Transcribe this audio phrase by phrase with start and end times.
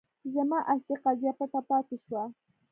[0.33, 2.23] زما اصلي قضیه پټه پاتې شوه.